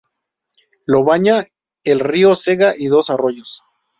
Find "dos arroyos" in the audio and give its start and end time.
2.87-3.61